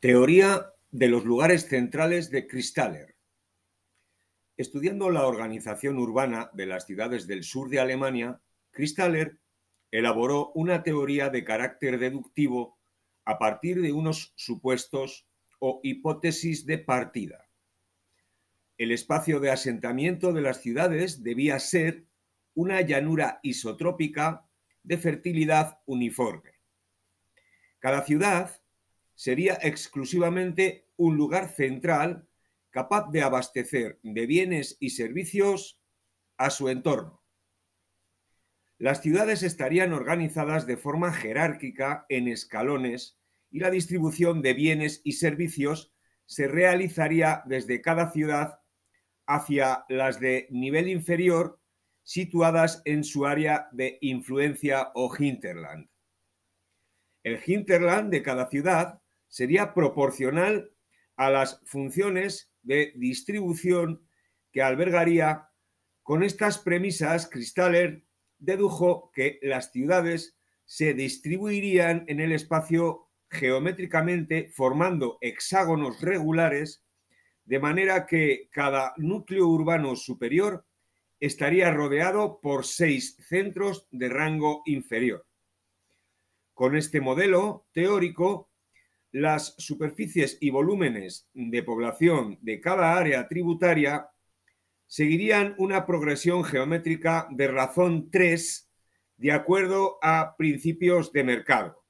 Teoría 0.00 0.74
de 0.90 1.08
los 1.08 1.24
lugares 1.24 1.68
centrales 1.68 2.30
de 2.30 2.46
Kristaller. 2.46 3.16
Estudiando 4.58 5.08
la 5.08 5.26
organización 5.26 5.96
urbana 5.96 6.50
de 6.52 6.66
las 6.66 6.84
ciudades 6.84 7.26
del 7.26 7.44
sur 7.44 7.70
de 7.70 7.80
Alemania, 7.80 8.42
Kristaller 8.72 9.38
elaboró 9.90 10.52
una 10.54 10.82
teoría 10.82 11.30
de 11.30 11.44
carácter 11.44 11.98
deductivo 11.98 12.78
a 13.24 13.38
partir 13.38 13.80
de 13.80 13.92
unos 13.92 14.34
supuestos 14.36 15.26
o 15.60 15.80
hipótesis 15.82 16.66
de 16.66 16.76
partida. 16.76 17.48
El 18.76 18.92
espacio 18.92 19.40
de 19.40 19.50
asentamiento 19.50 20.34
de 20.34 20.42
las 20.42 20.60
ciudades 20.60 21.22
debía 21.22 21.58
ser 21.58 22.04
una 22.52 22.82
llanura 22.82 23.40
isotrópica 23.42 24.46
de 24.82 24.98
fertilidad 24.98 25.78
uniforme. 25.86 26.52
Cada 27.78 28.04
ciudad 28.04 28.60
sería 29.16 29.58
exclusivamente 29.60 30.86
un 30.96 31.16
lugar 31.16 31.48
central 31.48 32.28
capaz 32.70 33.10
de 33.10 33.22
abastecer 33.22 33.98
de 34.02 34.26
bienes 34.26 34.76
y 34.78 34.90
servicios 34.90 35.80
a 36.36 36.50
su 36.50 36.68
entorno. 36.68 37.22
Las 38.78 39.00
ciudades 39.00 39.42
estarían 39.42 39.94
organizadas 39.94 40.66
de 40.66 40.76
forma 40.76 41.12
jerárquica 41.12 42.04
en 42.10 42.28
escalones 42.28 43.18
y 43.50 43.60
la 43.60 43.70
distribución 43.70 44.42
de 44.42 44.52
bienes 44.52 45.00
y 45.02 45.12
servicios 45.12 45.94
se 46.26 46.46
realizaría 46.46 47.42
desde 47.46 47.80
cada 47.80 48.12
ciudad 48.12 48.60
hacia 49.26 49.86
las 49.88 50.20
de 50.20 50.46
nivel 50.50 50.88
inferior 50.88 51.58
situadas 52.02 52.82
en 52.84 53.02
su 53.02 53.24
área 53.24 53.68
de 53.72 53.96
influencia 54.02 54.90
o 54.94 55.10
hinterland. 55.18 55.88
El 57.24 57.40
hinterland 57.44 58.10
de 58.10 58.22
cada 58.22 58.48
ciudad 58.50 59.00
sería 59.28 59.74
proporcional 59.74 60.70
a 61.16 61.30
las 61.30 61.60
funciones 61.64 62.52
de 62.62 62.92
distribución 62.96 64.06
que 64.52 64.62
albergaría. 64.62 65.48
Con 66.02 66.22
estas 66.22 66.58
premisas, 66.58 67.28
Kristaller 67.28 68.04
dedujo 68.38 69.10
que 69.12 69.38
las 69.42 69.72
ciudades 69.72 70.36
se 70.64 70.94
distribuirían 70.94 72.04
en 72.08 72.20
el 72.20 72.32
espacio 72.32 73.08
geométricamente 73.30 74.50
formando 74.54 75.18
hexágonos 75.20 76.00
regulares, 76.00 76.84
de 77.44 77.60
manera 77.60 78.06
que 78.06 78.48
cada 78.50 78.92
núcleo 78.96 79.46
urbano 79.46 79.94
superior 79.96 80.66
estaría 81.20 81.70
rodeado 81.70 82.40
por 82.40 82.66
seis 82.66 83.16
centros 83.28 83.86
de 83.90 84.08
rango 84.08 84.62
inferior. 84.66 85.26
Con 86.54 86.76
este 86.76 87.00
modelo 87.00 87.66
teórico, 87.72 88.50
las 89.16 89.54
superficies 89.56 90.36
y 90.42 90.50
volúmenes 90.50 91.26
de 91.32 91.62
población 91.62 92.38
de 92.42 92.60
cada 92.60 92.98
área 92.98 93.26
tributaria 93.28 94.10
seguirían 94.86 95.54
una 95.56 95.86
progresión 95.86 96.44
geométrica 96.44 97.26
de 97.30 97.48
razón 97.48 98.10
3 98.10 98.70
de 99.16 99.32
acuerdo 99.32 99.96
a 100.02 100.36
principios 100.36 101.14
de 101.14 101.24
mercado, 101.24 101.82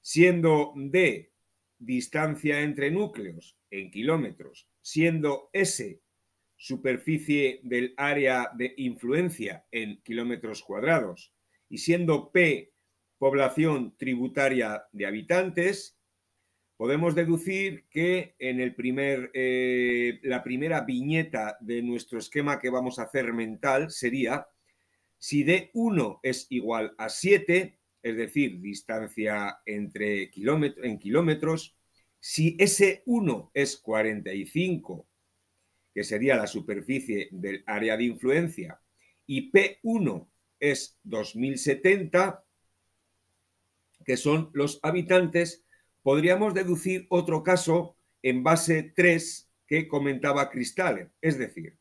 siendo 0.00 0.72
D 0.74 1.32
distancia 1.78 2.62
entre 2.62 2.90
núcleos 2.90 3.56
en 3.70 3.92
kilómetros, 3.92 4.68
siendo 4.82 5.48
S 5.52 6.00
superficie 6.56 7.60
del 7.62 7.94
área 7.96 8.50
de 8.56 8.74
influencia 8.78 9.64
en 9.70 10.02
kilómetros 10.02 10.64
cuadrados 10.64 11.32
y 11.68 11.78
siendo 11.78 12.32
P 12.32 12.73
población 13.24 13.96
tributaria 13.96 14.84
de 14.92 15.06
habitantes, 15.06 15.96
podemos 16.76 17.14
deducir 17.14 17.86
que 17.88 18.34
en 18.38 18.60
el 18.60 18.74
primer, 18.74 19.30
eh, 19.32 20.20
la 20.24 20.44
primera 20.44 20.82
viñeta 20.82 21.56
de 21.62 21.80
nuestro 21.80 22.18
esquema 22.18 22.58
que 22.58 22.68
vamos 22.68 22.98
a 22.98 23.04
hacer 23.04 23.32
mental 23.32 23.90
sería 23.90 24.46
si 25.16 25.42
D1 25.42 26.20
es 26.22 26.48
igual 26.50 26.94
a 26.98 27.08
7, 27.08 27.78
es 28.02 28.14
decir, 28.18 28.60
distancia 28.60 29.56
entre 29.64 30.30
kilómetros, 30.30 30.84
en 30.84 30.98
kilómetros, 30.98 31.78
si 32.20 32.58
S1 32.58 33.50
es 33.54 33.78
45, 33.78 35.08
que 35.94 36.04
sería 36.04 36.36
la 36.36 36.46
superficie 36.46 37.28
del 37.30 37.64
área 37.64 37.96
de 37.96 38.04
influencia, 38.04 38.78
y 39.26 39.50
P1 39.50 40.28
es 40.60 40.98
2070, 41.04 42.43
que 44.04 44.16
son 44.16 44.50
los 44.52 44.80
habitantes, 44.82 45.64
podríamos 46.02 46.54
deducir 46.54 47.06
otro 47.08 47.42
caso 47.42 47.96
en 48.22 48.42
base 48.42 48.92
3 48.94 49.50
que 49.66 49.88
comentaba 49.88 50.50
Cristales. 50.50 51.08
Es 51.20 51.38
decir, 51.38 51.78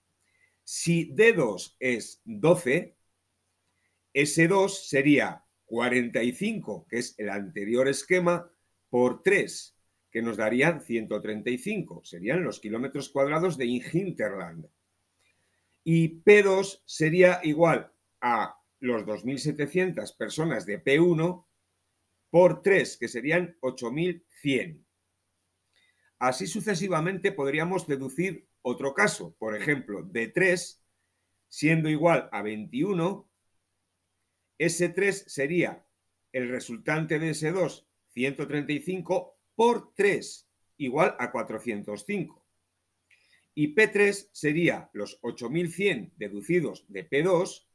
si 0.63 1.13
D2 1.13 1.75
es 1.79 2.21
12, 2.25 2.95
S2 4.13 4.69
sería 4.69 5.43
45, 5.65 6.87
que 6.89 6.99
es 6.99 7.15
el 7.17 7.29
anterior 7.29 7.87
esquema, 7.87 8.49
por 8.89 9.23
3, 9.23 9.75
que 10.11 10.21
nos 10.21 10.37
darían 10.37 10.81
135, 10.81 12.03
serían 12.03 12.43
los 12.43 12.59
kilómetros 12.59 13.09
cuadrados 13.09 13.57
de 13.57 13.65
Hinterland. 13.65 14.67
Y 15.83 16.21
P2 16.21 16.83
sería 16.85 17.39
igual 17.43 17.91
a 18.21 18.55
los 18.79 19.03
2.700 19.05 20.15
personas 20.15 20.65
de 20.65 20.83
P1 20.83 21.45
por 22.33 22.63
3, 22.63 22.97
que 22.97 23.07
serían 23.07 23.55
8.100. 23.61 24.83
Así 26.17 26.47
sucesivamente 26.47 27.31
podríamos 27.31 27.85
deducir 27.85 28.49
otro 28.63 28.95
caso, 28.95 29.35
por 29.37 29.55
ejemplo, 29.55 30.01
de 30.01 30.29
3 30.29 30.83
siendo 31.47 31.89
igual 31.89 32.29
a 32.31 32.41
21, 32.41 33.29
ese 34.57 34.89
3 34.89 35.25
sería 35.27 35.85
el 36.31 36.49
resultante 36.49 37.19
de 37.19 37.29
ese 37.29 37.51
2, 37.51 37.87
135, 38.15 39.39
por 39.53 39.93
3, 39.93 40.49
igual 40.77 41.15
a 41.19 41.31
405. 41.31 42.47
Y 43.53 43.75
P3 43.75 44.29
sería 44.31 44.89
los 44.93 45.19
8100 45.21 46.13
deducidos 46.17 46.83
de 46.87 47.07
P2 47.07 47.67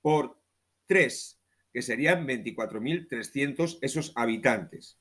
por 0.00 0.40
3, 0.86 1.39
que 1.72 1.82
serían 1.82 2.26
24.300 2.26 3.78
esos 3.82 4.12
habitantes. 4.16 4.98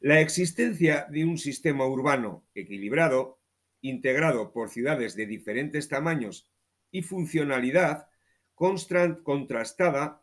La 0.00 0.20
existencia 0.20 1.06
de 1.10 1.24
un 1.24 1.38
sistema 1.38 1.86
urbano 1.86 2.46
equilibrado, 2.54 3.40
integrado 3.80 4.52
por 4.52 4.70
ciudades 4.70 5.16
de 5.16 5.26
diferentes 5.26 5.88
tamaños 5.88 6.50
y 6.90 7.02
funcionalidad, 7.02 8.08
contrastada, 8.54 10.22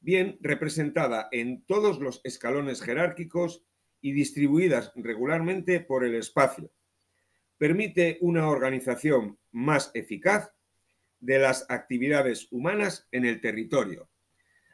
bien 0.00 0.38
representada 0.40 1.28
en 1.30 1.64
todos 1.64 2.00
los 2.00 2.20
escalones 2.24 2.82
jerárquicos 2.82 3.64
y 4.00 4.12
distribuidas 4.12 4.92
regularmente 4.96 5.80
por 5.80 6.04
el 6.04 6.14
espacio, 6.14 6.72
permite 7.58 8.18
una 8.20 8.48
organización 8.48 9.38
más 9.52 9.92
eficaz 9.94 10.52
de 11.20 11.38
las 11.38 11.66
actividades 11.68 12.48
humanas 12.50 13.06
en 13.12 13.24
el 13.24 13.40
territorio, 13.40 14.08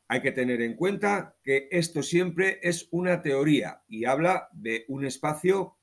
hay 0.09 0.23
que 0.23 0.33
tener 0.33 0.63
en 0.63 0.75
cuenta 0.75 1.37
que 1.45 1.69
esto 1.71 2.03
siempre 2.03 2.59
es 2.63 2.89
una 2.91 3.21
teoría 3.21 3.83
y 3.89 4.07
habla 4.07 4.49
de 4.53 4.87
un 4.89 5.05
espacio 5.05 5.77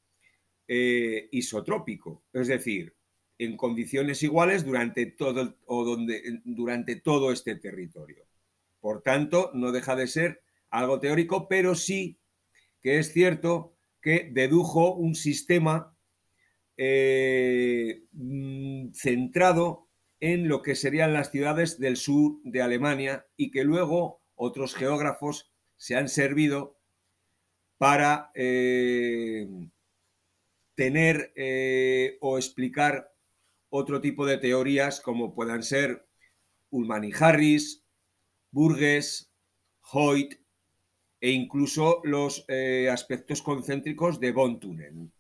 eh, 0.68 1.30
isotrópico, 1.32 2.26
es 2.34 2.48
decir, 2.48 2.96
en 3.38 3.56
condiciones 3.56 4.24
iguales 4.24 4.66
durante 4.66 5.06
todo, 5.06 5.60
o 5.66 5.86
donde, 5.86 6.42
durante 6.44 6.96
todo 6.96 7.32
este 7.32 7.56
territorio. 7.58 8.26
Por 8.80 9.04
tanto, 9.04 9.52
no 9.54 9.72
deja 9.72 9.96
de 9.96 10.08
ser 10.08 10.42
algo 10.72 11.00
teórico, 11.00 11.48
pero 11.48 11.76
sí 11.76 12.20
que 12.82 12.98
es 12.98 13.14
cierto 13.14 13.76
que 14.02 14.30
dedujo 14.32 14.96
un 14.96 15.16
sistema 15.16 15.96
eh, 16.78 18.04
mm, 18.12 18.92
centrado 18.94 19.85
en 20.26 20.48
lo 20.48 20.64
que 20.64 20.74
serían 20.74 21.14
las 21.14 21.30
ciudades 21.30 21.80
del 21.80 21.98
sur 21.98 22.42
de 22.44 22.64
Alemania 22.64 23.28
y 23.38 23.52
que 23.52 23.64
luego 23.64 24.24
otros 24.34 24.74
geógrafos 24.74 25.54
se 25.78 25.96
han 25.96 26.10
servido 26.10 26.80
para 27.78 28.32
eh, 28.34 29.48
tener 30.74 31.32
eh, 31.36 32.18
o 32.22 32.40
explicar 32.40 33.14
otro 33.70 34.02
tipo 34.02 34.26
de 34.26 34.40
teorías 34.40 35.00
como 35.00 35.36
puedan 35.36 35.62
ser 35.62 36.08
Ullman 36.72 37.04
y 37.04 37.12
Harris, 37.14 37.86
Burgess, 38.50 39.32
Hoyt 39.92 40.40
e 41.22 41.30
incluso 41.30 42.02
los 42.04 42.46
eh, 42.48 42.90
aspectos 42.92 43.44
concéntricos 43.44 44.20
de 44.20 44.32
von 44.32 44.60
Thunen. 44.60 45.14